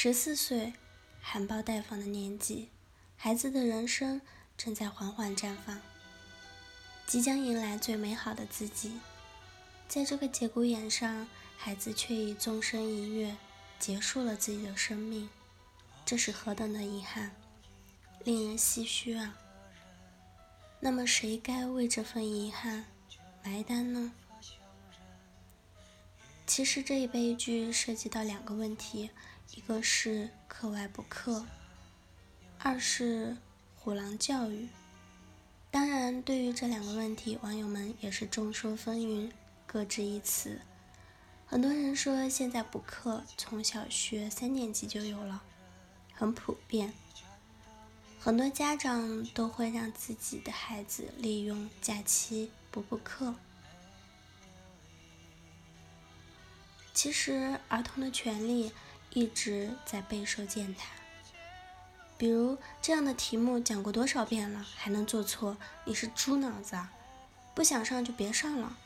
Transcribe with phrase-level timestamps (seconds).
[0.00, 0.74] 十四岁，
[1.20, 2.68] 含苞待放的年纪，
[3.16, 4.20] 孩子的人生
[4.56, 5.80] 正在缓缓绽放，
[7.04, 9.00] 即将迎来最美好的自己。
[9.88, 11.26] 在这个节骨眼上，
[11.56, 13.36] 孩子却以纵身一跃
[13.80, 15.28] 结束了自己的生命，
[16.04, 17.34] 这是何等的遗憾，
[18.22, 19.36] 令人唏嘘啊！
[20.78, 22.84] 那么，谁该为这份遗憾
[23.42, 24.12] 埋单呢？
[26.46, 29.10] 其实这一悲剧涉及到两个问题，
[29.54, 31.46] 一个是课外补课，
[32.58, 33.34] 二是
[33.76, 34.68] 虎狼教育。
[35.70, 39.30] 当然，对于这两个问题，网友们也是众说纷纭，
[39.66, 40.60] 各执一词。
[41.46, 45.42] 很多人说现在补课从小学三年级就有了，
[46.12, 46.92] 很普遍。
[48.20, 53.34] 很多家长都会让自己的孩子利用假期补补课。
[56.92, 58.72] 其实，儿童的权利
[59.10, 60.88] 一直在备受践踏。
[62.16, 65.56] 比如这样的题目讲过多少遍了，还能做错？
[65.84, 66.92] 你是猪脑子啊！
[67.54, 68.76] 不想上就别上了。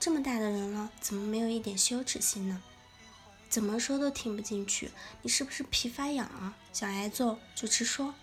[0.00, 2.62] 这么大的人了，怎么没有一点羞耻心呢？
[3.48, 4.90] 怎么说都听不进去。
[5.22, 6.56] 你是不是皮发痒啊？
[6.72, 8.14] 想挨揍就直说。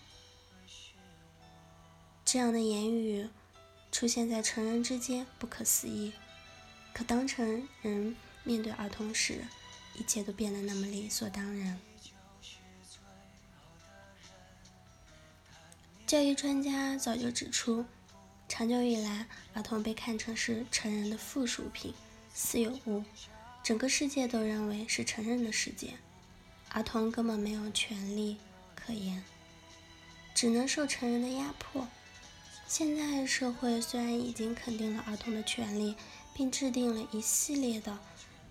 [2.24, 3.28] 这样的言语
[3.92, 6.12] 出现在成人之间，不可思议。
[6.92, 8.16] 可当成人。
[8.48, 9.44] 面对儿童时，
[9.98, 11.78] 一切都变得那么理所当然。
[16.06, 17.84] 教育专家早就指出，
[18.48, 21.92] 长久以来，儿童被看成是成人的附属品、
[22.32, 23.02] 私有物，
[23.64, 25.94] 整个世界都认为是成人的世界，
[26.70, 28.36] 儿童根本没有权利
[28.76, 29.24] 可言，
[30.32, 31.88] 只能受成人的压迫。
[32.68, 35.96] 现在社会虽然已经肯定了儿童的权利，
[36.32, 37.98] 并制定了一系列的。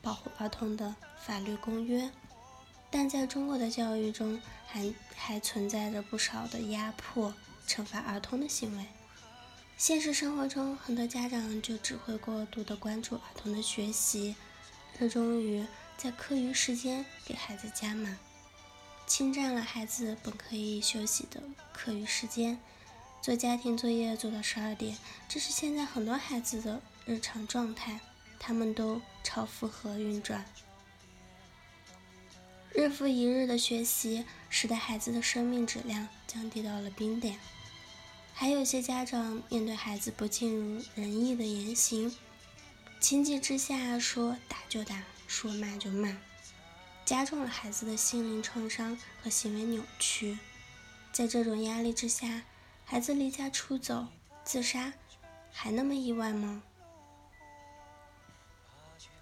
[0.06, 2.12] 保护儿童的法律公约，
[2.92, 7.34] 但在中国的教育中，还还存在着不少的压迫、
[7.68, 8.86] 惩罚儿童的行为。
[9.78, 14.36] 现实生活中，很多家长就只会过度的关注儿童的学习，
[15.00, 15.66] 热衷于
[15.98, 18.20] 在课余时间给孩子加码，
[19.08, 21.42] 侵占了孩子本可以休息的
[21.74, 22.60] 课余时间，
[23.24, 24.96] 做家庭作业做到十二点，
[25.28, 28.00] 这是现在很多孩子的日常状态。
[28.40, 30.46] 他们都超负荷运转，
[32.74, 37.40] 日复一日的学习，使得孩子的生命质量降低到了冰点。
[38.34, 42.16] 还有些家长面对孩子不尽如人意的言行，
[43.00, 46.18] 情急之下说打就打，说骂就骂，
[47.06, 50.38] 加重了孩子的心灵创伤和行为扭曲。
[51.14, 52.44] 在这种压力之下，
[52.84, 54.08] 孩子离家出走、
[54.44, 54.92] 自杀，
[55.52, 56.62] 还那么意外吗？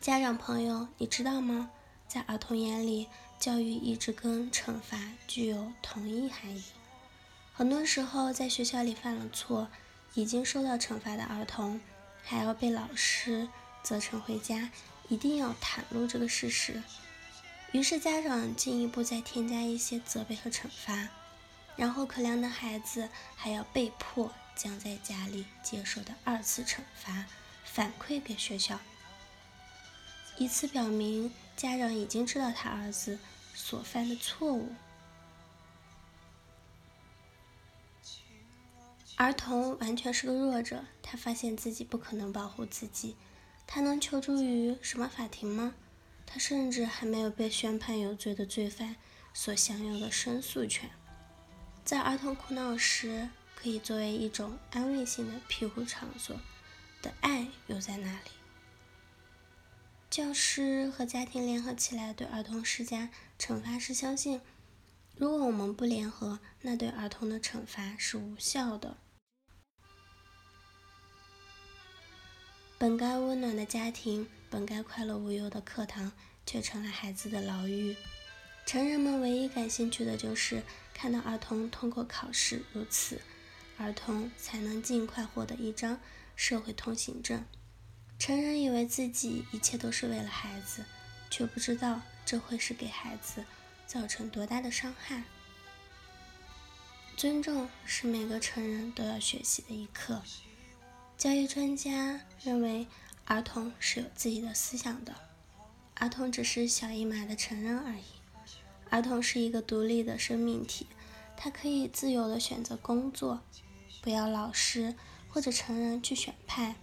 [0.04, 1.72] 家长朋友，你知道吗？
[2.10, 3.08] 在儿童眼里，
[3.40, 6.62] 教育一直跟惩罚具有同一含义。
[7.54, 9.70] 很多时候，在学校里犯了错，
[10.14, 11.80] 已经受到惩罚的儿童，
[12.22, 13.48] 还要被老师
[13.82, 14.72] 责成回家，
[15.08, 16.84] 一定要袒露这个事实。
[17.72, 21.08] 于是，家长进一步再添加一些责备和惩罚，
[21.78, 27.24] 然后可怜的孩子还要被迫将在家里接受的二次惩罚
[27.64, 28.78] 反馈给学校。
[30.38, 33.20] 以此表明，家长已经知道他儿子
[33.54, 34.74] 所犯的错误。
[39.16, 43.16] 儿童完全是个弱者，他发现自己不可能保护自己，
[43.68, 45.76] 他能求助于什么法庭吗？
[46.26, 48.96] 他甚至还没有被宣判有罪的罪犯
[49.34, 50.90] 所享有的申诉权。
[51.86, 56.36] 在儿童哭闹时，可以作为一种安慰性的庇护场所
[57.04, 58.32] 的爱又在哪里？
[60.14, 63.10] 教师和家庭联合起来对儿童施加
[63.40, 64.40] 惩罚时，相信
[65.16, 68.98] 如果我们不联合，那对儿童的惩罚是无效的。
[72.78, 76.12] 本该温暖的家庭，本该快乐无忧的课堂，
[76.46, 77.96] 却成了孩子的牢狱。
[78.68, 80.62] 成人们唯一感兴趣的就是
[80.94, 83.20] 看到儿童通过考试，如此，
[83.80, 86.00] 儿童才能尽快获得一张
[86.36, 87.44] 社会通行证。
[88.26, 90.86] 成人以为自己一切都是为了孩子，
[91.30, 93.44] 却不知道这会是给孩子
[93.86, 95.24] 造成多大的伤害。
[97.18, 100.22] 尊重是每个成人都要学习的一课。
[101.18, 102.88] 教育专家认为，
[103.26, 105.14] 儿童是有自己的思想的，
[105.96, 108.06] 儿童只是小一码的成人而已。
[108.90, 110.88] 儿童是一个独立的生命体，
[111.36, 113.42] 他可以自由的选择工作，
[114.02, 114.96] 不要老师
[115.28, 116.78] 或者成人去选派。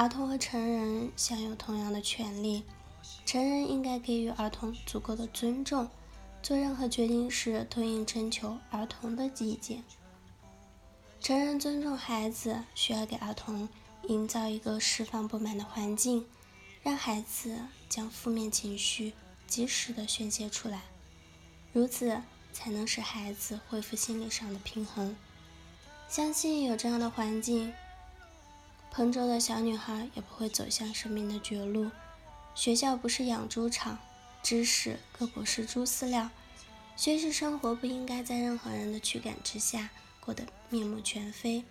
[0.00, 2.64] 儿童和成人享有同样的权利，
[3.26, 5.90] 成人应该给予儿童足够的尊重，
[6.42, 9.84] 做任何决定时都应征求儿童的意见。
[11.20, 13.68] 成人尊重孩子，需要给儿童
[14.04, 16.24] 营造一个释放不满的环境，
[16.82, 17.58] 让孩子
[17.90, 19.12] 将负面情绪
[19.46, 20.80] 及时的宣泄出来，
[21.74, 22.18] 如此
[22.54, 25.14] 才能使孩子恢复心理上的平衡。
[26.08, 27.70] 相信有这样的环境，
[28.90, 31.90] 彭州的小女孩也不会走向生命的绝路。
[32.54, 33.98] 学校不是养猪场，
[34.42, 36.28] 知识更不是猪饲料。
[36.96, 39.90] 学习生活不应该在任何人的驱赶之下。
[40.20, 41.64] 过得面目全非。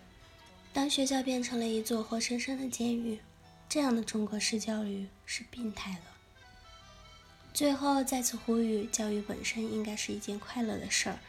[0.73, 3.19] 当学校变成了一座活生生的监狱，
[3.69, 6.05] 这样的中国式教育是病态了。
[7.53, 11.19] 最后再次呼吁，教育本身应该是一件快乐的事儿，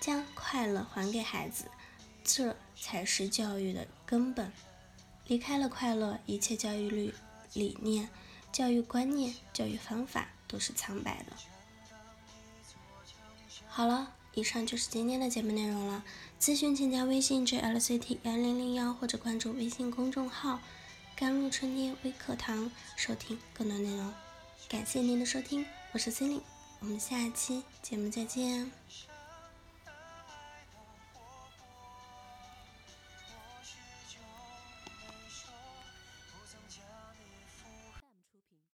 [0.00, 1.66] 将快乐还给孩子，
[2.24, 4.50] 这才是教育的根本。
[5.30, 7.14] 离开了快乐，一切教育理
[7.52, 8.08] 理念、
[8.50, 11.36] 教育观念、教育方法都是苍白的。
[13.68, 14.14] 好了。
[14.32, 16.04] 以上就是今天的节目内容了。
[16.40, 20.60] 咨询请加微信 jlct 幺零零幺或者关注微信公众号
[21.16, 24.14] “甘露春天微课堂”收听更多内容。
[24.68, 26.42] 感谢您的收听，我是 Cindy，
[26.78, 28.70] 我们下期节目再见。